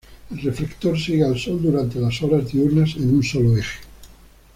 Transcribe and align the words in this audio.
El 0.31 0.41
reflector 0.41 0.97
sigue 0.97 1.23
al 1.23 1.37
sol 1.37 1.61
durante 1.61 1.99
la 1.99 2.07
horas 2.23 2.51
diurnas 2.51 2.95
en 2.95 3.07
un 3.13 3.21
solo 3.23 3.55
eje. 3.55 3.81